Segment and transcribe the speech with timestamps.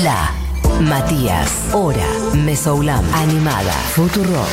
[0.00, 0.32] La,
[0.80, 4.48] Matías, Hora, Mesoulam, Animada, Futurock.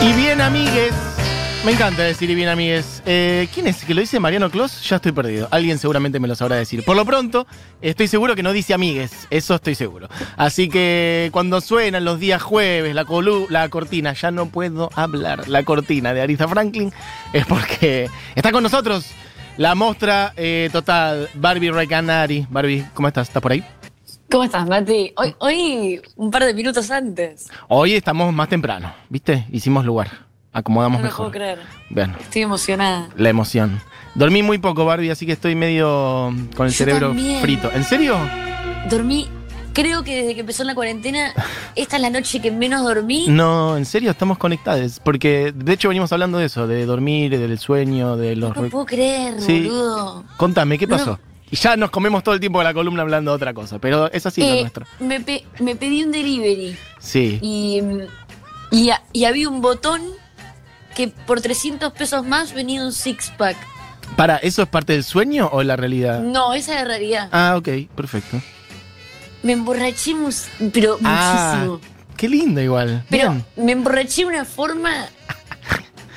[0.00, 0.92] Y bien, amigues.
[1.64, 3.02] Me encanta decir y bien, amigues.
[3.06, 3.84] Eh, ¿Quién es?
[3.84, 4.88] ¿Que lo dice Mariano Clos?
[4.88, 5.48] Ya estoy perdido.
[5.50, 6.84] Alguien seguramente me lo sabrá decir.
[6.84, 7.48] Por lo pronto,
[7.82, 9.26] estoy seguro que no dice amigues.
[9.28, 10.08] Eso estoy seguro.
[10.36, 15.48] Así que cuando suenan los días jueves, la, colu la cortina, ya no puedo hablar.
[15.48, 16.92] La cortina de Arisa Franklin
[17.32, 19.12] es porque está con nosotros
[19.58, 22.46] la mostra eh, total, Barbie Recanari.
[22.48, 23.28] Barbie, ¿cómo estás?
[23.28, 23.62] ¿Estás por ahí?
[24.30, 25.12] ¿Cómo estás, Mati?
[25.16, 27.48] Hoy, hoy un par de minutos antes.
[27.68, 29.46] Hoy estamos más temprano, ¿viste?
[29.50, 30.26] Hicimos lugar.
[30.52, 31.26] Acomodamos No mejor.
[31.26, 31.58] puedo creer.
[31.90, 33.08] Bueno, Estoy emocionada.
[33.16, 33.80] la emoción.
[34.14, 37.40] Dormí muy poco, Barbie, así que estoy medio con el Yo cerebro también.
[37.40, 37.70] frito.
[37.72, 38.16] ¿En serio?
[38.90, 39.28] Dormí,
[39.80, 41.32] creo que desde que empezó la cuarentena,
[41.76, 43.26] esta es la noche que menos dormí.
[43.28, 45.00] No, en serio, estamos conectados.
[45.04, 48.56] Porque de hecho venimos hablando de eso, de dormir, del sueño, de los...
[48.56, 49.62] No lo puedo creer, Sí.
[49.62, 50.24] boludo.
[50.36, 51.10] Contame, ¿qué No, pasó?
[51.12, 51.20] no.
[51.50, 54.10] Y ya nos comemos todo el tiempo de la columna hablando de otra cosa, pero
[54.12, 54.84] es así lo Eh, nuestro.
[55.00, 57.38] me, pe- me pedí un delivery Sí.
[57.40, 57.80] y,
[58.70, 60.02] y, y había un botón
[60.96, 63.56] que por 300 pesos más venía un six-pack.
[64.16, 66.20] Para, ¿eso es parte del sueño o la realidad?
[66.20, 67.28] No, esa es la realidad.
[67.30, 68.40] Ah, ok, perfecto.
[69.48, 70.14] Me emborraché,
[70.74, 71.80] pero Ah, muchísimo.
[72.18, 73.02] qué lindo igual.
[73.08, 73.44] Pero Bien.
[73.56, 75.06] me emborraché de una forma.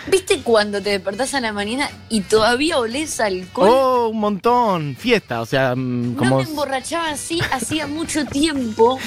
[0.08, 3.70] ¿Viste cuando te despertás a la mañana y todavía olés alcohol?
[3.72, 4.98] Oh, un montón.
[5.00, 6.38] Fiesta, o sea, mm, no como...
[6.40, 9.00] me emborrachaba así hacía mucho tiempo.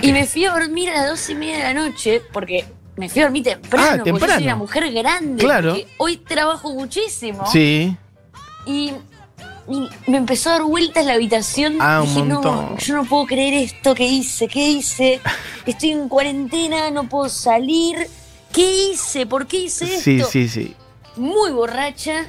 [0.00, 3.08] Y me fui a dormir a las dos y media de la noche, porque me
[3.08, 4.34] fui a dormir temprano, Ah, porque temprano.
[4.34, 5.42] soy una mujer grande.
[5.42, 5.70] Claro.
[5.70, 7.44] porque hoy trabajo muchísimo.
[7.50, 7.96] Sí.
[8.64, 8.92] Y,
[9.68, 11.76] y me empezó a dar vueltas la habitación.
[11.80, 12.76] Ah, un Dije, no, montón.
[12.78, 15.20] yo no puedo creer esto que hice, ¿qué hice?
[15.66, 18.06] Estoy en cuarentena, no puedo salir.
[18.52, 19.26] ¿Qué hice?
[19.26, 20.00] ¿Por qué hice esto?
[20.02, 20.74] Sí, sí, sí.
[21.16, 22.26] Muy borracha.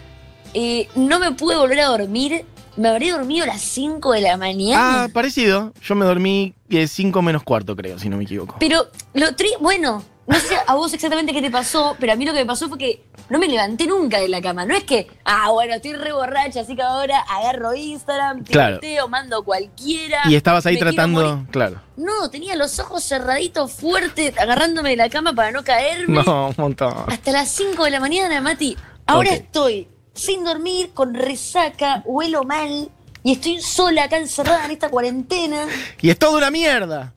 [0.53, 2.45] eh, no me pude volver a dormir.
[2.75, 5.03] Me habré dormido a las 5 de la mañana.
[5.03, 5.73] Ah, parecido.
[5.81, 8.55] Yo me dormí 5 menos cuarto, creo, si no me equivoco.
[8.59, 12.23] Pero lo tri bueno, no sé a vos exactamente qué te pasó, pero a mí
[12.25, 14.65] lo que me pasó fue que no me levanté nunca de la cama.
[14.65, 18.79] No es que, ah, bueno, estoy re borracha, así que ahora agarro Instagram, Claro.
[18.79, 20.21] tuiteo, mando cualquiera.
[20.27, 21.81] Y estabas ahí tratando, claro.
[21.97, 26.23] No, tenía los ojos cerraditos fuertes, agarrándome de la cama para no caerme.
[26.23, 26.93] No, un montón.
[27.07, 28.77] Hasta las 5 de la mañana, Mati.
[29.05, 32.89] Ahora estoy sin dormir, con resaca, huelo mal
[33.23, 35.65] y estoy sola acá encerrada en esta cuarentena.
[36.01, 37.13] Y es toda una mierda.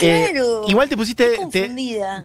[0.00, 0.64] Eh, Claro.
[0.68, 1.38] igual te pusiste.
[1.50, 1.70] Te-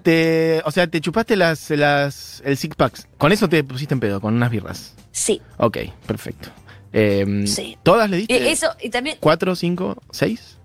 [0.04, 3.08] te- o sea, te chupaste las, las, el six packs.
[3.18, 4.94] Con eso te pusiste en pedo, con unas birras.
[5.12, 6.50] Sí, Ok, perfecto.
[6.94, 7.78] Eh, Sí.
[7.84, 8.36] ¿Todas le diste?
[8.36, 10.58] Eh, eso, y también ¿Cuatro, cinco, seis?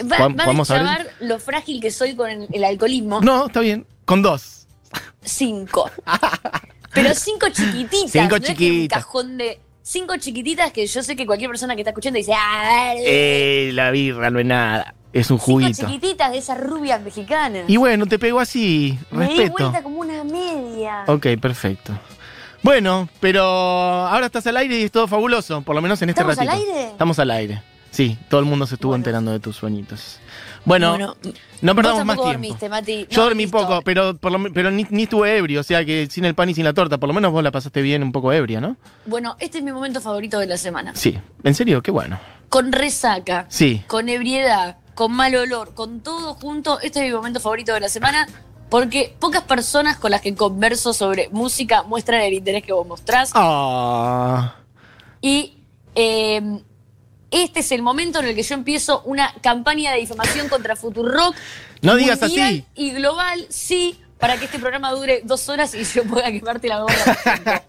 [0.00, 3.20] va, ¿Cuán- va vamos a destrabar lo frágil que soy con el, el alcoholismo.
[3.20, 3.86] No, está bien.
[4.04, 4.66] Con dos.
[5.22, 5.90] Cinco.
[6.94, 8.10] Pero cinco chiquititas.
[8.12, 9.60] Cinco no es que un cajón de.
[9.82, 12.62] Cinco chiquititas que yo sé que cualquier persona que está escuchando dice, ah,
[12.94, 13.02] dale".
[13.68, 14.94] Eh, la birra no es nada.
[15.12, 15.86] Es un Cinco juguito.
[15.86, 17.64] chiquititas de esas rubias mexicanas.
[17.68, 18.98] Y bueno, te pegó así.
[19.10, 19.52] Me di Respeto.
[19.52, 21.04] vuelta como una media.
[21.06, 21.92] Ok, perfecto.
[22.62, 26.20] Bueno, pero ahora estás al aire y es todo fabuloso, por lo menos en este
[26.22, 26.72] ¿Estamos al ratito.
[26.72, 26.86] aire?
[26.90, 27.62] Estamos al aire.
[27.90, 29.00] Sí, todo el mundo se estuvo Bueno.
[29.00, 30.18] enterando de tus sueñitos.
[30.64, 30.96] Bueno,
[31.60, 32.32] no perdamos más tiempo.
[32.32, 33.06] dormiste, Mati.
[33.10, 33.58] Yo No, dormí listo.
[33.58, 36.34] poco, pero, por lo men- pero ni, ni estuve ebrio, o sea que sin el
[36.34, 38.60] pan y sin la torta, por lo menos vos la pasaste bien un poco ebria,
[38.62, 38.76] ¿no?
[39.04, 40.92] Bueno, este es mi momento favorito de la semana.
[40.94, 42.18] Sí, en serio, qué bueno.
[42.48, 47.40] Con resaca, Sí, con ebriedad, con mal olor, con todo junto, este es mi momento
[47.40, 48.28] favorito de la semana.
[48.68, 53.30] Porque pocas personas con las que converso sobre música muestran el interés que vos mostrás.
[53.34, 54.54] Ah,
[55.20, 55.58] Y
[55.94, 56.40] eh,
[57.30, 61.34] este es el momento en el que yo empiezo una campaña de difamación contra Futurock.
[61.82, 62.64] No digas así.
[62.74, 66.80] Y global, sí, para que este programa dure dos horas y yo pueda quemarte la
[66.80, 66.94] gorra.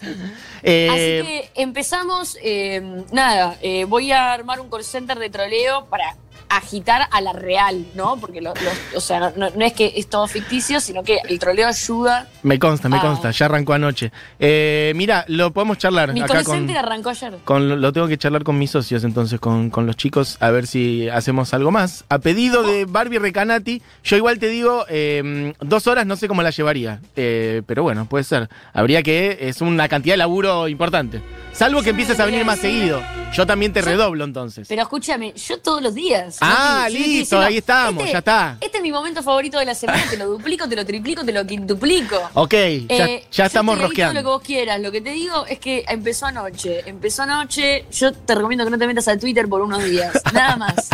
[0.64, 2.38] eh, Así que empezamos.
[2.42, 6.16] eh, nada, eh, voy a armar un call center de troleo para
[6.58, 8.18] agitar a la real, ¿no?
[8.18, 11.68] Porque, lo- lo- o sea, no, es que es todo ficticio, sino que el troleo
[11.68, 12.28] ayuda.
[12.44, 14.12] me consta, me consta, ya arrancó anoche.
[14.40, 16.69] Eh, mira, lo podemos charlar Mi acá con...
[16.69, 17.38] arrancó ayer.
[17.46, 20.68] Con, lo- tengo que charlar con mis socios, entonces, con, con los chicos, a ver
[20.68, 22.06] si hacemos algo más.
[22.10, 26.42] A pedido de Barbie Recanati, yo igual te digo, eh, dos horas no sé cómo
[26.44, 28.50] la llevaría, eh, pero bueno, puede ser.
[28.74, 31.22] Habría que, es una cantidad de laburo importante.
[31.54, 33.01] Salvo que empieces a venir más seguido.
[33.33, 34.68] Yo también te redoblo entonces.
[34.68, 36.38] Pero escúchame, yo todos los días.
[36.45, 38.57] Ah, yo listo, ahí estamos, ya está.
[38.62, 41.31] Este es mi momento favorito de la semana, te lo duplico, te lo triplico, te
[41.31, 42.18] lo quintuplico.
[42.34, 42.88] Ok, ya, Eh,
[43.31, 44.13] ya yo estamos te leí rosqueando.
[44.16, 44.80] Lo que vos quieras.
[44.81, 46.81] Lo que te digo es que empezó anoche.
[46.90, 47.86] Empezó anoche.
[47.92, 50.13] Yo te recomiendo que no te metas a Twitter por unos días.
[50.34, 50.90] Nada más.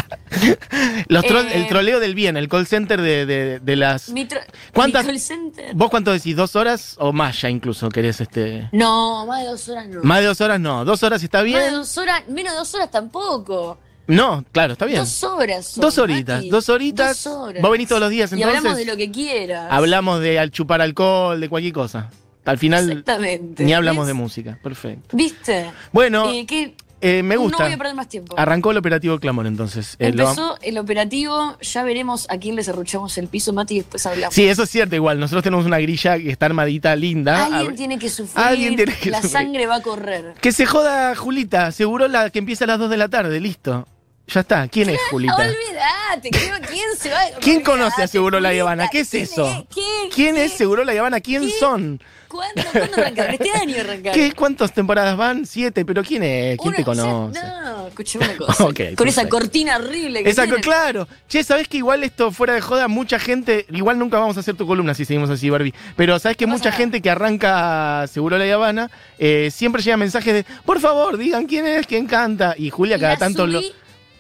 [1.08, 1.52] Los tro- Eh.
[1.56, 4.10] el troleo del bien, el call center de, de- de las.
[4.10, 4.28] Mi
[4.74, 5.74] ¿Cuántas- mi call center.
[5.76, 6.36] ¿Vos cuánto decís?
[6.36, 8.70] ¿Dos horas o más ya incluso querés este?
[8.72, 10.04] No, más de dos horas no.
[10.04, 10.86] Más de dos horas no.
[10.86, 11.72] ¿Dos horas está Más de bien?
[11.74, 13.80] dos horas, menos de dos horas tampoco.
[14.10, 15.00] No, claro, está bien.
[15.00, 15.66] Dos horas.
[15.68, 16.50] son, Dos horitas, Mati.
[16.50, 17.24] dos horitas.
[17.24, 17.62] Dos horas.
[17.62, 18.86] Vos venís todos los días, Y hablamos entonces.
[18.86, 19.68] de lo que quieras.
[19.70, 22.10] Hablamos de al chupar alcohol, de cualquier cosa.
[22.46, 23.64] Al final Exactamente.
[23.64, 24.58] ni hablamos de música.
[24.64, 25.16] Perfecto.
[25.16, 25.72] ¿Viste?
[25.92, 27.64] Bueno, Eh, que eh, me No gusta.
[27.64, 28.34] voy a perder más tiempo.
[28.40, 29.96] Arrancó el operativo Clamor entonces.
[30.00, 33.78] Eh, lo- Empezó el operativo, ya veremos a quién le cerruchamos el piso, Mati, y
[33.80, 34.34] después hablamos.
[34.34, 35.20] Sí, eso es cierto, igual.
[35.20, 37.46] Nosotros tenemos una grilla que está armadita linda.
[37.46, 39.32] Alguien A- tiene que sufrir, Alguien tiene que la sufrir.
[39.32, 40.34] sangre va a correr.
[40.42, 43.88] Que se joda Julita, seguro la que empieza a las 2 de la tarde, listo.
[44.34, 44.68] Ya está.
[44.68, 45.36] ¿Quién es Julita?
[45.36, 48.88] Olvídate, ¿quién se va a ¿Quién conoce a Seguro La Habana?
[48.90, 49.46] ¿Qué es ¿quién eso?
[49.48, 49.64] es?
[49.74, 50.10] ¿Quién?
[50.14, 50.54] ¿Quién es.
[50.54, 51.20] Seguro La Habana?
[51.20, 52.02] ¿Quién son?
[52.28, 53.34] ¿Cuándo, ¿Cuándo arrancaron?
[53.34, 54.14] Este año arrancaron.
[54.14, 55.48] ¿Qué, ¿Cuántas temporadas van?
[55.48, 56.58] Siete, pero ¿quién es?
[56.60, 57.40] ¿Quién Uno- te conoce?
[57.42, 58.66] no, escuchame una cosa.
[58.96, 60.62] Con esa cortina horrible que tienen.
[60.62, 61.08] claro.
[61.28, 62.88] Che, ¿sabés que igual esto fuera de joda?
[62.88, 65.74] Mucha gente, igual nunca vamos a hacer tu columna si seguimos así, Barbie.
[65.96, 70.46] Pero ¿sabés que mucha gente que arranca Seguro La Habana eh, siempre llega mensajes de,
[70.66, 72.54] por favor, digan quién es, quién canta?
[72.56, 73.60] Y Julia Y cada tanto lo...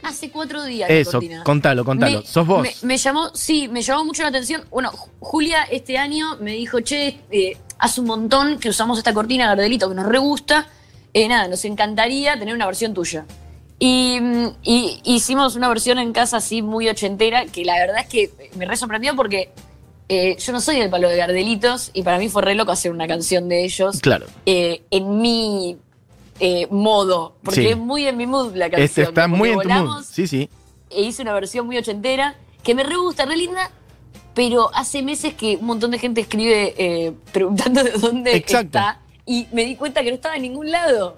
[0.04, 0.90] hace cuatro días.
[0.90, 1.44] Eso, cortina.
[1.44, 2.22] contalo, contalo.
[2.22, 2.62] Me- ¿Sos vos?
[2.62, 4.64] Me, me llamó, sí, me llamó mucho la atención.
[4.72, 9.14] Bueno, Ju- Julia este año me dijo, che, eh, hace un montón que usamos esta
[9.14, 10.68] cortina Gardelito que nos re gusta.
[11.14, 13.26] Eh, nada, nos encantaría tener una versión tuya.
[13.80, 18.08] Y, mm, y hicimos una versión en casa así muy ochentera, que la verdad es
[18.08, 19.52] que me re sorprendió porque
[20.10, 22.92] eh, yo no soy del palo de Gardelitos y para mí fue re loco hacer
[22.92, 24.26] una canción de ellos Claro.
[24.46, 25.78] eh, en mi
[26.40, 27.68] eh, modo, porque Sí.
[27.68, 28.84] es muy en mi mood la canción.
[28.86, 30.04] Este está muy en tu mood.
[30.04, 30.50] Sí, sí.
[30.90, 33.70] e hice una versión muy ochentera que me re gusta, re linda,
[34.34, 38.78] pero hace meses que un montón de gente escribe eh, preguntando de dónde Exacto.
[38.80, 41.16] está y me di cuenta que no estaba en ningún lado.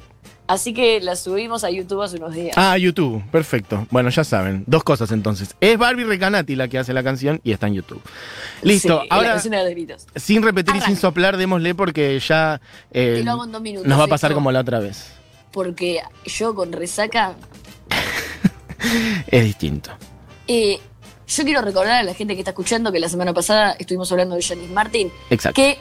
[0.51, 2.57] Así que la subimos a YouTube hace unos días.
[2.57, 3.87] Ah, YouTube, perfecto.
[3.89, 5.55] Bueno, ya saben, dos cosas entonces.
[5.61, 8.01] Es Barbie Recanati la que hace la canción y está en YouTube.
[8.61, 10.07] Listo, Sí, la ahora canción de Gardelitos.
[10.17, 12.59] sin repetir y sin soplar, démosle porque ya
[12.91, 15.13] eh, lo hago en dos minutos, nos va a pasar como la otra vez.
[15.53, 17.33] Porque yo con resaca
[19.27, 19.91] Es distinto.
[20.49, 20.81] Eh,
[21.29, 24.35] yo quiero recordar a la gente que está escuchando que la semana pasada estuvimos hablando
[24.35, 25.55] de Janis Martin, Exacto.
[25.61, 25.77] que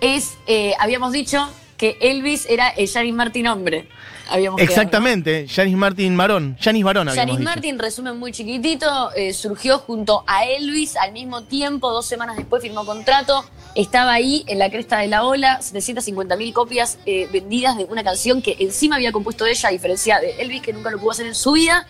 [0.00, 3.88] es, eh, habíamos dicho que Elvis era el Janis Martin hombre.
[4.28, 4.60] Habíamos.
[4.60, 6.56] Exactamente, Janis Martin Marón.
[6.60, 7.40] Janis Barón Janis.
[7.40, 12.62] Martin, resumen muy chiquitito, eh, surgió junto a Elvis al mismo tiempo, dos semanas después
[12.62, 17.76] firmó contrato, estaba ahí en la cresta de la ola, 750 mil copias eh, vendidas
[17.76, 20.98] de una canción que encima había compuesto ella, a diferencia de Elvis, que nunca lo
[20.98, 21.86] pudo hacer en su vida.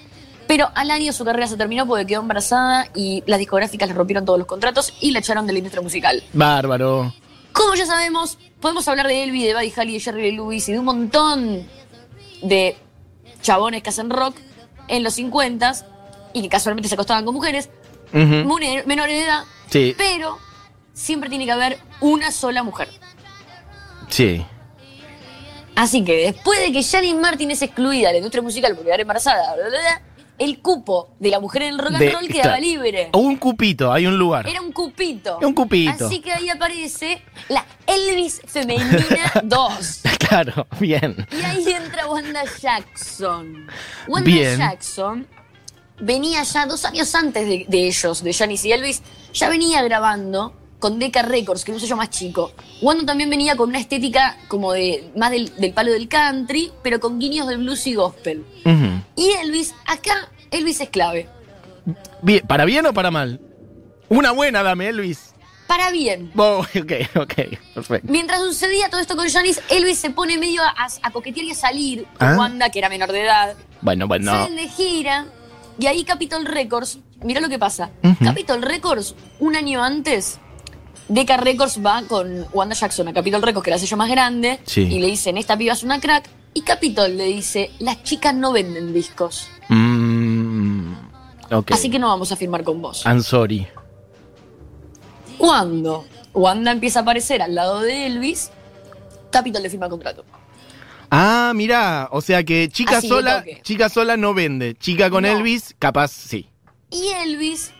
[0.46, 4.24] Pero al año su carrera se terminó porque quedó embarazada y las discográficas le rompieron
[4.24, 6.22] todos los contratos y la echaron de la industria musical.
[6.32, 7.14] Bárbaro.
[7.52, 10.78] Como ya sabemos, podemos hablar de Elvis, de Buddy Holly, de Jerry Lewis y de
[10.78, 11.66] un montón
[12.42, 12.76] de
[13.40, 14.36] chabones que hacen rock
[14.88, 15.72] en los 50
[16.32, 17.70] y que casualmente se acostaban con mujeres,
[18.12, 18.86] menores
[19.18, 20.38] de edad, Sí, pero
[20.92, 22.88] siempre tiene que haber una sola mujer.
[24.08, 24.44] sí.
[25.74, 29.00] Así que después de que Janis Martin es excluida de la industria musical por quedar
[29.00, 30.02] embarazada, bla, bla, bla,
[30.38, 32.60] el cupo de la mujer en el rock and De- roll quedaba claro.
[32.60, 33.08] libre.
[33.14, 34.46] Un cupito, hay un lugar.
[34.46, 35.38] Era un cupito.
[35.40, 36.04] Un cupito.
[36.06, 40.00] Así que ahí aparece la Elvis Femenina 2.
[40.28, 41.26] Claro, bien.
[41.32, 41.61] Y ahí
[42.32, 43.66] Wanda Jackson.
[44.08, 44.58] Wanda Bien.
[44.58, 45.26] Jackson
[46.00, 49.02] venía ya dos años antes de, de ellos, de Janis y Elvis,
[49.34, 52.52] ya venía grabando con Decca Records, que es un sello más chico.
[52.80, 56.98] Wanda también venía con una estética como de más del, del palo del country, pero
[57.00, 58.44] con guiños del blues y gospel.
[59.14, 61.28] Y Elvis, acá Elvis es clave.
[62.22, 63.40] Bien, ¿Para bien o para mal?
[64.08, 65.31] Una buena, dame, Elvis.
[65.72, 66.30] Para bien.
[66.36, 67.34] Oh, ok, ok,
[67.74, 68.12] perfecto.
[68.12, 71.54] Mientras sucedía todo esto con Janis, Elvis se pone medio a, a coquetear y a
[71.54, 72.36] salir con Ah.
[72.36, 73.54] Wanda, que era menor de edad.
[73.80, 74.30] Bueno, bueno.
[74.32, 75.24] Salen de gira
[75.78, 77.88] y ahí Capitol Records, mira lo que pasa.
[78.22, 80.38] Capitol Records, un año antes,
[81.08, 84.60] Decca Records va con Wanda Jackson a Capitol Records, que era la sello más grande,
[84.66, 84.82] Sí.
[84.82, 86.28] y le dicen, esta piba es una crack.
[86.52, 90.92] Y Capitol le dice, las chicas no venden discos, Mm,
[91.50, 91.72] ok.
[91.72, 93.04] así que no vamos a firmar con vos.
[93.06, 93.66] I'm sorry.
[95.46, 98.50] Cuando Wanda empieza a aparecer al lado de Elvis,
[99.32, 100.24] Capitol le firma contrato.
[101.10, 104.76] Ah, mirá, o sea que chica Así sola, chica sola no vende.
[104.76, 105.28] Chica con No.
[105.36, 106.48] Elvis, capaz sí.
[106.90, 107.72] Y Elvis,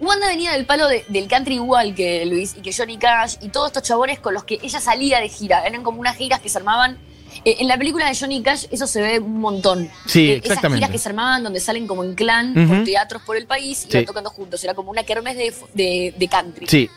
[0.00, 3.50] Wanda venía del palo de- del country igual que Elvis y que Johnny Cash y
[3.50, 5.66] todos estos chabones con los que ella salía de gira.
[5.66, 6.98] Eran como unas giras que se armaban.
[7.46, 9.88] eh, en la película de Johnny Cash eso se ve un montón.
[10.06, 10.66] Sí, Eh, exactamente.
[10.66, 13.86] Esas giras que se armaban donde salen como en clan por teatros por el país
[13.86, 13.96] y Sí.
[13.98, 14.62] van tocando juntos.
[14.64, 16.66] Era como una kermés de, de- de country.
[16.66, 16.90] Sí.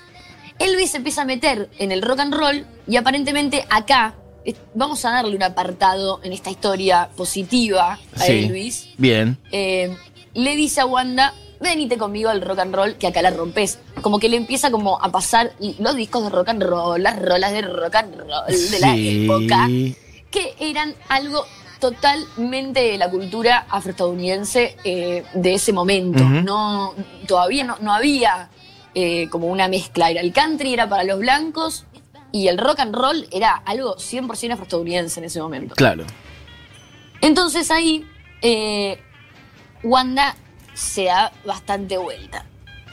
[0.59, 4.15] Elvis se empieza a meter en el rock and roll y aparentemente acá
[4.73, 8.31] vamos a darle un apartado en esta historia positiva a sí.
[8.31, 9.37] Elvis Bien.
[9.51, 9.95] eh,
[10.33, 13.79] le dice a Wanda, venite conmigo al rock and roll, que acá la rompes.
[14.01, 17.53] Como que le empieza como a pasar los discos de rock and roll, las rolas
[17.53, 19.67] de rock and roll de la época,
[20.29, 21.45] que eran algo
[21.79, 26.23] totalmente de la cultura afroestadounidense eh, de ese momento.
[26.23, 26.93] No,
[27.27, 28.49] todavía no, no había
[28.95, 30.09] eh, como una mezcla.
[30.09, 31.85] Era el country era para los blancos
[32.31, 35.75] y el rock and roll era algo 100% afroestadounidense en ese momento.
[35.75, 36.05] Claro.
[37.21, 38.05] Entonces ahí
[38.41, 38.99] eh,
[39.83, 40.35] Wanda
[40.73, 42.45] se da bastante vuelta.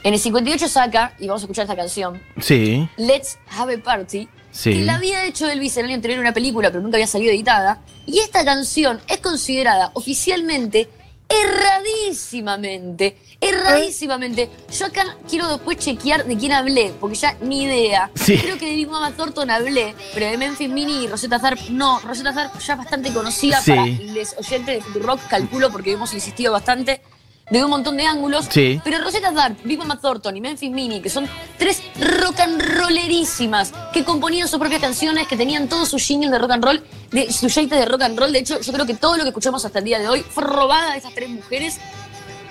[0.04, 2.88] En el 58 saca, y vamos a escuchar esta canción, Sí.
[2.96, 4.72] Let's Have a Party, Sí.
[4.72, 7.32] que la había hecho Elvis el año anterior en una película, pero nunca había salido
[7.32, 7.80] editada.
[8.06, 10.88] Y esta canción es considerada oficialmente,
[11.28, 14.48] erradísimamente, erradísimamente.
[14.78, 18.10] Yo acá quiero después chequear de quién hablé, porque ya ni idea.
[18.14, 18.38] Sí.
[18.38, 22.00] Creo que de Big Mama Thornton hablé, pero de Memphis Mini y Rosetta Tharpe no.
[22.00, 23.70] Rosetta Tharpe ya es bastante conocida Sí.
[23.72, 27.02] para los oyentes de rock, calculo, porque hemos insistido bastante
[27.50, 28.46] de un montón de ángulos.
[28.50, 28.80] Sí.
[28.84, 31.82] Pero Rosetta Tharpe, Big Mama Thornton y Memphis Mini, que son tres
[32.20, 36.52] rock and rollerísimas, que componían sus propias canciones, que tenían todo su jingle de rock
[36.52, 38.32] and roll, de su de rock and roll.
[38.32, 40.44] De hecho, yo creo que todo lo que escuchamos hasta el día de hoy fue
[40.44, 41.78] robada de esas tres mujeres.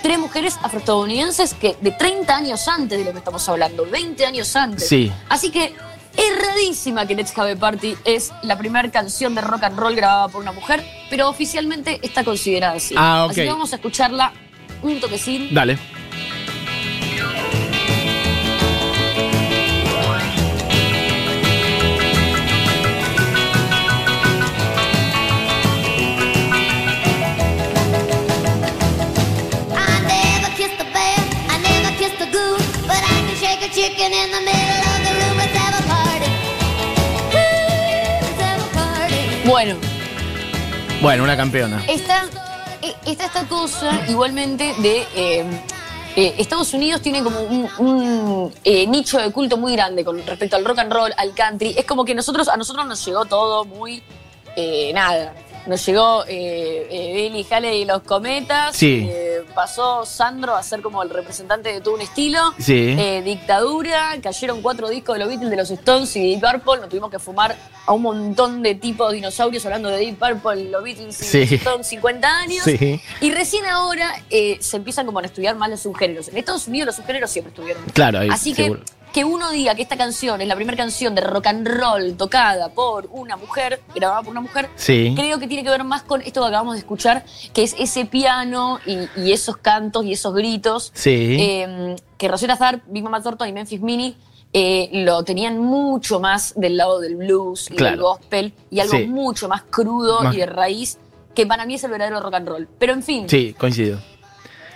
[0.01, 4.55] Tres mujeres afroestadounidenses que de 30 años antes de lo que estamos hablando, 20 años
[4.55, 4.87] antes.
[4.87, 5.11] Sí.
[5.29, 5.73] Así que
[6.17, 10.27] erradísima que Let's Have a Party es la primera canción de rock and roll grabada
[10.27, 12.95] por una mujer, pero oficialmente está considerada así.
[12.97, 13.31] Ah, ok.
[13.31, 14.33] Así que vamos a escucharla
[14.81, 15.53] un toquecín.
[15.53, 15.77] Dale.
[39.45, 39.75] Bueno,
[41.01, 41.83] Bueno, una campeona.
[41.87, 42.25] está,
[42.81, 45.07] eh, está esta cosa igualmente de...
[45.15, 45.45] eh,
[46.17, 50.57] eh, Estados Unidos tiene como un, un, eh, nicho de culto muy grande con respecto
[50.57, 51.73] al rock and roll, al country.
[51.77, 54.03] Es como que nosotros, a nosotros nos llegó todo muy
[54.57, 55.33] eh, nada.
[55.67, 58.75] Nos llegó Billy Haley y los cometas.
[58.75, 59.09] Sí.
[59.41, 62.53] Eh, pasó Sandro a ser como el representante de todo un estilo.
[62.59, 62.95] Sí.
[62.97, 66.81] Eh, dictadura, cayeron cuatro discos de los Beatles, de los Stones y Deep Purple.
[66.81, 67.55] Nos tuvimos que fumar
[67.85, 71.39] a un montón de tipos dinosaurios hablando de Deep Purple, los Beatles y Sí.
[71.41, 72.63] los Stones 50 años.
[72.63, 73.01] Sí.
[73.21, 76.27] Y recién ahora eh, se empiezan como a estudiar más los subgéneros.
[76.29, 77.83] En Estados Unidos los subgéneros siempre estuvieron.
[77.93, 78.81] Claro, ahí, Así seguro.
[78.85, 82.15] que que uno diga que esta canción es la primera canción de rock and roll
[82.15, 85.13] tocada por una mujer, grabada por una mujer, Sí.
[85.15, 88.05] creo que tiene que ver más con esto que acabamos de escuchar, que es ese
[88.05, 90.91] piano y, y esos cantos y esos gritos.
[90.95, 91.37] Sí.
[91.39, 94.15] Eh, que Rosetta Tharpe, Big Mama Thornton y Memphis Mini
[94.53, 99.05] eh, lo tenían mucho más del lado del blues y del gospel y algo Sí.
[99.07, 100.97] mucho más crudo Más- y de raíz,
[101.33, 102.67] que para mí es el verdadero rock and roll.
[102.77, 103.99] Pero en fin, Sí, coincido.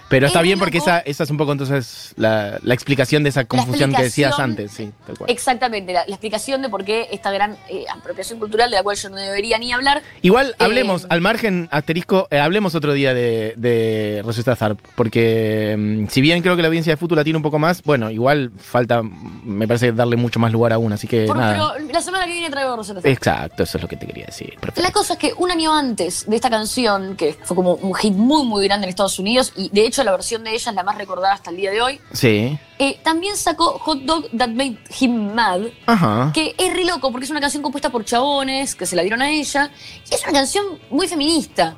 [0.07, 3.29] Pero está Es bien porque esa, esa es un poco entonces la, la explicación de
[3.29, 5.29] esa confusión que decías antes, sí, tal cual.
[5.31, 8.95] exactamente, la, la explicación de por qué esta gran eh, apropiación cultural de la cual
[8.97, 10.03] yo no debería ni hablar.
[10.21, 15.75] Igual Eh, hablemos, al margen asterisco, eh, hablemos otro día de, de Rosetta Tharpe, porque
[15.77, 18.11] mm, si bien creo que la audiencia de fútbol la tiene un poco más, bueno,
[18.11, 21.73] igual falta, me parece, darle mucho más lugar aún, así que Por- nada.
[21.77, 23.11] pero la semana que viene traigo a Rosetta Tharpe.
[23.11, 24.51] Exacto, eso es lo que te quería decir.
[24.59, 24.81] Perfecto.
[24.81, 28.13] La cosa es que un año antes de esta canción, que fue como un hit
[28.13, 30.83] muy, muy grande en Estados Unidos, y de hecho la versión de ella es la
[30.83, 32.57] más recordada hasta el día de hoy, Sí.
[32.79, 36.31] eh, también sacó Hot Dog That Made Him Mad, Ajá.
[36.33, 39.21] que es re loco porque es una canción compuesta por chabones que se la dieron
[39.21, 39.71] a ella,
[40.09, 41.77] y es una canción muy feminista.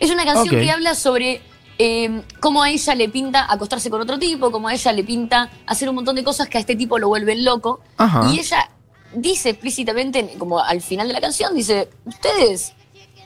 [0.00, 1.40] Es una canción que habla sobre
[1.78, 5.50] eh, cómo a ella le pinta acostarse con otro tipo, cómo a ella le pinta
[5.66, 7.80] hacer un montón de cosas que a este tipo lo vuelven loco.
[7.96, 8.28] Ajá.
[8.32, 8.68] Y ella
[9.14, 12.74] dice explícitamente, como al final de la canción, dice, ustedes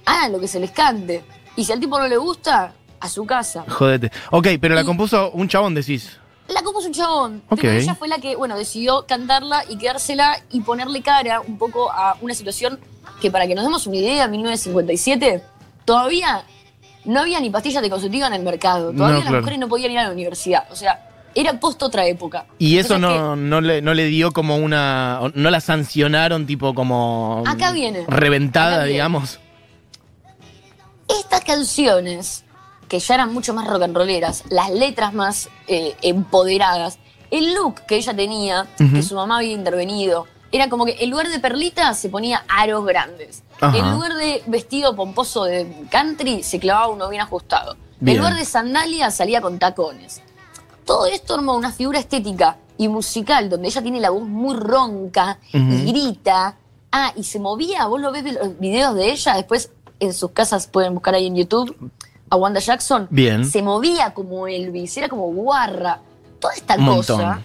[0.04, 1.24] hagan lo que se les cante.
[1.56, 3.64] Y si al tipo no le gusta, a su casa.
[3.68, 4.10] Jodete.
[4.30, 6.18] Ok, pero la Y- compuso un chabón, decís.
[6.48, 7.42] La compuso un chabón.
[7.48, 7.60] Ok.
[7.62, 11.90] Pero ella fue la que, bueno, decidió cantarla y quedársela y ponerle cara un poco
[11.90, 12.78] a una situación
[13.20, 15.42] que, para que nos demos una idea, en 1957
[15.84, 16.44] todavía
[17.04, 18.92] no había ni pastillas anticonceptivas en el mercado.
[18.92, 19.38] Todavía No, las claro.
[19.40, 20.66] mujeres no podían ir a la universidad.
[20.70, 22.46] O sea, era post otra época.
[22.58, 25.20] Y eso no, no, le, no le dio como una.
[25.34, 27.42] No la sancionaron, tipo como.
[27.46, 28.04] Acá viene.
[28.06, 28.92] Reventada, Acá viene.
[28.92, 29.38] digamos.
[31.08, 32.44] Estas canciones,
[32.92, 36.98] que ya eran mucho más rock and rolleras, las letras más eh, empoderadas,
[37.30, 41.30] el look que ella tenía, que su mamá había intervenido, era como que en lugar
[41.30, 43.44] de perlitas se ponía aros grandes.
[43.62, 43.78] Ajá.
[43.78, 47.78] En lugar de vestido pomposo de country, se clavaba uno bien ajustado.
[47.98, 48.18] Bien.
[48.18, 50.20] En lugar de sandalias, salía con tacones.
[50.84, 55.38] Todo esto armó una figura estética y musical donde ella tiene la voz muy ronca
[55.50, 56.58] y grita.
[56.92, 60.32] Ah, y se movía, vos lo ves en los videos de ella, después en sus
[60.32, 61.74] casas pueden buscar ahí en YouTube.
[62.32, 63.44] A Wanda Jackson, Bien.
[63.44, 66.00] se movía como Elvis, era como guarra.
[66.40, 67.42] Toda esta Un cosa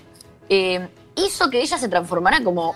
[0.47, 2.73] eh, hizo que ella se transformara como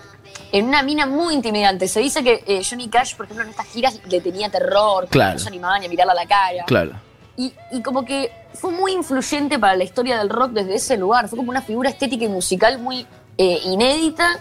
[0.52, 1.88] en una mina muy intimidante.
[1.88, 5.32] Se dice que eh, Johnny Cash, por ejemplo, en estas giras le tenía terror, Claro.
[5.32, 6.64] no se animaba ni a mirarla a la cara.
[6.66, 6.92] Claro.
[7.38, 11.28] Y, y como que fue muy influyente para la historia del rock desde ese lugar.
[11.30, 13.06] Fue como una figura estética y musical muy
[13.38, 14.38] eh, inédita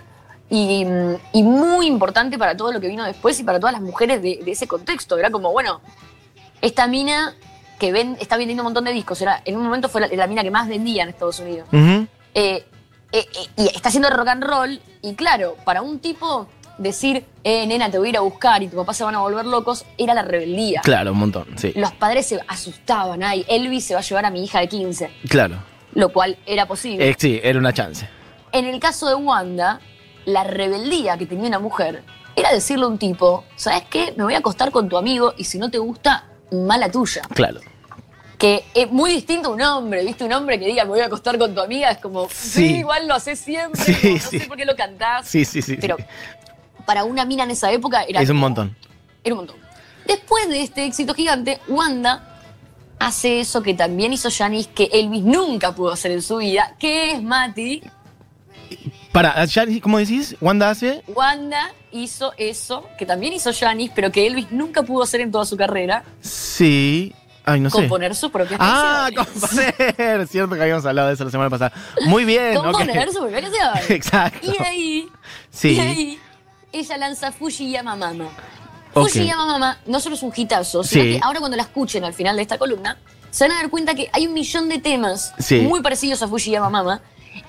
[0.49, 3.81] y, mm, y muy importante para todo lo que vino después y para todas las
[3.81, 5.17] mujeres de, de ese contexto.
[5.17, 5.79] Era como, bueno,
[6.61, 7.33] esta mina
[7.81, 9.19] que ven, está vendiendo un montón de discos.
[9.23, 11.67] Era, en un momento fue la, la mina que más vendía en Estados Unidos.
[11.73, 12.63] Eh, eh,
[13.11, 13.25] eh,
[13.57, 14.79] y está haciendo rock and roll.
[15.01, 16.47] Y claro, para un tipo
[16.77, 19.19] decir, eh, nena, te voy a ir a buscar y tu papá se van a
[19.19, 20.81] volver locos, era la rebeldía.
[20.81, 21.73] Claro, un montón, sí.
[21.75, 25.11] Los padres se asustaban, ay, Elvis se va a llevar a mi hija de 15,
[25.27, 25.57] Claro.
[25.95, 27.09] lo cual era posible.
[27.09, 28.07] Eh, sí, era una chance.
[28.51, 29.79] En el caso de Wanda,
[30.25, 32.03] la rebeldía que tenía una mujer
[32.35, 34.13] era decirle a un tipo, ¿sabes qué?
[34.17, 37.21] Me voy a acostar con tu amigo y si no te gusta, mala tuya.
[37.33, 37.59] Claro.
[38.41, 40.23] Que es muy distinto a un hombre, ¿viste?
[40.23, 42.75] Un hombre que diga, me voy a acostar con tu amiga, es como, sí, Sí.
[42.77, 44.39] igual lo haces siempre, Sí, como, no sí.
[44.39, 45.27] sé por qué lo cantás.
[45.27, 45.77] Sí, sí, sí.
[45.79, 45.95] Pero
[46.87, 48.75] para una mina en esa época era Es un como- montón.
[49.23, 49.57] Era un montón.
[50.07, 52.27] Después de este éxito gigante, Wanda
[52.97, 57.11] hace eso que también hizo Janis, que Elvis nunca pudo hacer en su vida, que
[57.11, 57.83] es Mati.
[59.11, 59.35] Para,
[59.81, 60.35] ¿cómo decís?
[60.41, 61.03] Wanda hace.
[61.07, 65.45] Wanda hizo eso, que también hizo Janis, pero que Elvis nunca pudo hacer en toda
[65.45, 67.13] su carrera, Sí.
[67.45, 67.77] Ay, no sé.
[67.77, 69.73] componer sus propias Ah, canciones.
[69.75, 70.27] componer.
[70.27, 71.73] Cierto que habíamos hablado de eso la semana pasada.
[72.05, 72.55] Muy bien.
[72.55, 73.89] Componer sus propias canciones.
[73.89, 74.39] Exacto.
[74.51, 75.09] Y ahí,
[75.49, 75.69] Sí.
[75.73, 76.19] y ahí,
[76.71, 78.25] ella lanza Fujiyama Mama.
[78.93, 79.07] Ok.
[79.09, 81.11] Fujiyama Mama no solo es un hitazo, sino Sí.
[81.13, 82.97] que ahora cuando la escuchen al final de esta columna,
[83.31, 85.59] se van a dar cuenta que hay un millón de temas Sí.
[85.61, 87.01] muy parecidos a Fujiyama Mama.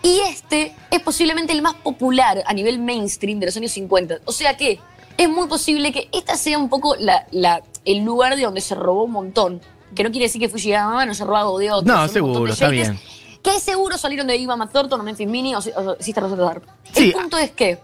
[0.02, 4.18] Y este es posiblemente el más popular a nivel mainstream de los años 50.
[4.24, 4.78] O sea que
[5.16, 8.76] es muy posible que esta sea un poco la, la- el lugar de donde se
[8.76, 9.60] robó un montón.
[9.94, 11.84] Que no quiere decir que Fujiyama no haya robado de otros.
[11.84, 12.98] No, seguro, está bien.
[13.42, 16.66] Que seguro salieron de Iva Thornton o Memphis Mini o, o Sister Tharpe.
[16.92, 17.06] Sí.
[17.06, 17.78] El punto es que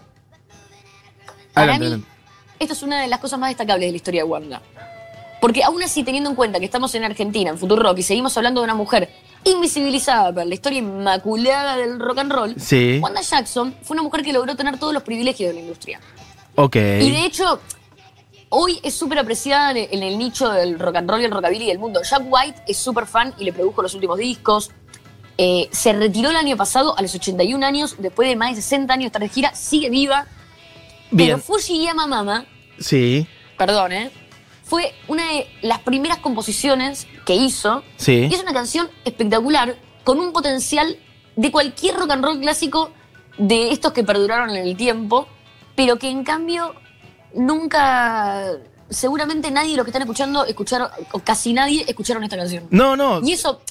[1.53, 2.07] para Adelante, mí, adelante.
[2.59, 4.61] esto es una de las cosas más destacables de la historia de Wanda.
[5.41, 8.61] Porque aún así, teniendo en cuenta que estamos en Argentina, en Futurock, y seguimos hablando
[8.61, 9.09] de una mujer
[9.45, 12.99] invisibilizada por la historia inmaculada del rock and roll, Sí.
[13.01, 15.99] Wanda Jackson fue una mujer que logró tener todos los privilegios de la industria.
[16.55, 16.75] Ok.
[16.75, 17.59] Y de hecho,
[18.49, 21.79] hoy es súper apreciada en el nicho del rock and roll y el rockabilly del
[21.79, 22.01] mundo.
[22.03, 24.71] Jack White es súper fan y le produjo los últimos discos.
[25.37, 28.93] Eh, se retiró el año pasado a los 81 años, después de más de 60
[28.93, 30.25] años de estar de gira, sigue viva.
[31.11, 31.41] Pero Bien.
[31.41, 32.45] Fujiyama Mama,
[32.79, 33.25] Sí.
[33.57, 34.11] perdón, ¿eh?
[34.63, 37.83] fue una de las primeras composiciones que hizo.
[37.97, 38.27] Sí.
[38.29, 40.97] Y es una canción espectacular, con un potencial
[41.35, 42.91] de cualquier rock and roll clásico
[43.39, 45.27] de estos que perduraron en el tiempo,
[45.75, 46.75] pero que en cambio
[47.33, 48.45] nunca,
[48.89, 52.67] seguramente nadie de los que están escuchando, escucharon, o casi nadie escucharon esta canción.
[52.69, 53.21] No, no.
[53.21, 53.61] Y eso,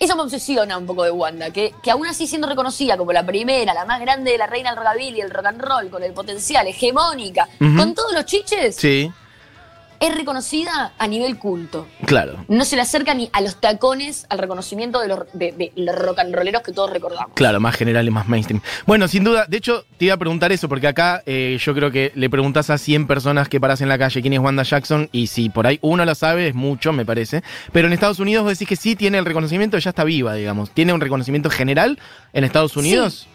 [0.00, 3.24] eso me obsesiona un poco de Wanda, que, que aún así siendo reconocida como la
[3.24, 6.12] primera, la más grande de la reina del rockabilly, el rock and roll, con el
[6.12, 9.10] potencial, hegemónica, con todos los chiches, Sí,
[10.06, 11.86] es reconocida a nivel culto.
[12.06, 12.44] claro.
[12.48, 15.96] No se le acerca ni a los tacones al reconocimiento de los, de, de los
[15.96, 17.32] rock and rolleros que todos recordamos.
[17.34, 18.60] Claro, más general y más mainstream.
[18.86, 21.90] Bueno, sin duda, de hecho, te iba a preguntar eso, porque acá eh, yo creo
[21.90, 25.08] que le preguntás a 100 personas que paras en la calle quién es Wanda Jackson,
[25.12, 27.42] y si por ahí uno lo sabe, es mucho, me parece.
[27.72, 30.70] Pero en Estados Unidos vos decís que sí tiene el reconocimiento, ya está viva, digamos.
[30.70, 31.98] ¿Tiene un reconocimiento general
[32.32, 33.26] en Estados Unidos?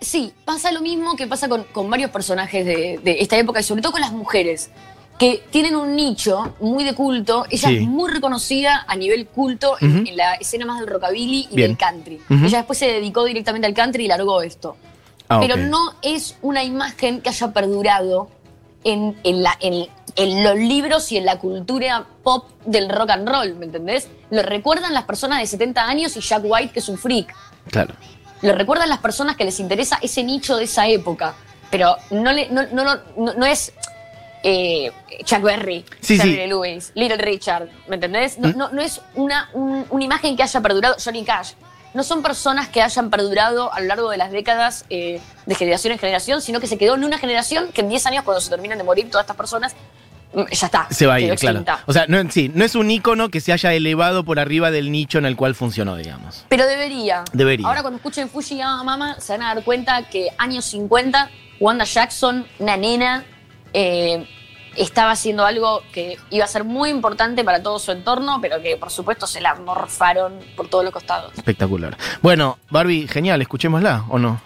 [0.00, 3.62] Sí, pasa lo mismo que pasa con, con varios personajes de, de esta época y
[3.62, 4.70] sobre todo con las mujeres,
[5.18, 7.46] que tienen un nicho muy de culto.
[7.50, 7.76] Ella Sí.
[7.76, 11.70] es muy reconocida a nivel culto en, la escena más del rockabilly y Bien.
[11.70, 12.20] del country.
[12.28, 14.76] Ella después se dedicó directamente al country y largó esto.
[15.28, 18.28] Ah, Pero no es una imagen que haya perdurado
[18.84, 23.28] en, en la, en, en los libros y en la cultura pop del rock and
[23.28, 24.08] roll, ¿me entendés?
[24.30, 27.34] Lo recuerdan las personas de 70 años y Jack White, que es un freak.
[27.70, 27.94] Claro.
[28.42, 31.34] Lo recuerdan las personas que les interesa ese nicho de esa época.
[31.70, 33.72] Pero no, le, no, no- no es
[34.48, 34.92] eh,
[35.24, 38.38] Chuck Berry, Sí, Lewis, Little Richard, ¿me entendés?
[38.38, 38.56] No, Mm.
[38.56, 41.54] no, no es una, un- una imagen que haya perdurado, Johnny Cash.
[41.94, 45.92] No son personas que hayan perdurado a lo largo de las décadas eh, de generación
[45.94, 48.48] en generación, sino que se quedó en una generación que en 10 años, cuando se
[48.50, 49.74] terminan de morir todas estas personas,
[50.32, 50.86] mm, ya está.
[50.90, 51.64] Se va a ir, claro.
[51.86, 54.92] O sea, no, sí, no es un ícono que se haya elevado por arriba del
[54.92, 56.44] nicho en el cual funcionó, digamos.
[56.48, 57.24] Pero debería.
[57.32, 57.66] Debería.
[57.66, 62.46] Ahora cuando escuchen Fujiyama Mama se van a dar cuenta que años 50, Wanda Jackson,
[62.60, 63.24] una nena,
[63.72, 64.26] eh,
[64.78, 68.76] estaba haciendo algo que iba a ser muy importante para todo su entorno, pero que
[68.76, 71.32] por supuesto se la morfaron por todos los costados.
[71.36, 71.96] Espectacular.
[72.22, 74.40] Bueno, Barbie, genial, escuchémosla, ¿o no?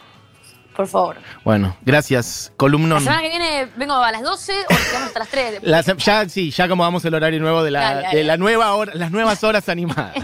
[0.76, 1.16] por favor.
[1.44, 3.02] Bueno, gracias, La columnón.
[3.02, 5.58] semana que viene vengo a las 12 o quedamos hasta las 3.
[5.62, 8.16] La se- ya, sí, ya como vamos el horario nuevo de la, Dale, dale.
[8.16, 10.14] de la nueva hora, las nuevas horas animadas.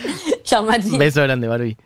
[0.44, 0.96] Chao, Mati.
[0.96, 1.76] Beso grande, Barbie.